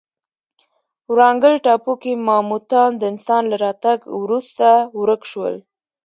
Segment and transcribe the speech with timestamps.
[1.11, 4.67] ورانګل ټاپو کې ماموتان د انسان له راتګ وروسته
[4.99, 5.55] ورک شول.